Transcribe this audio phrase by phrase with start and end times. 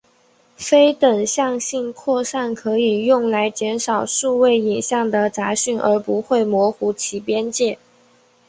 [0.55, 7.77] 非等向性扩散可以用来减少数位影像的杂讯而不会模糊其边界。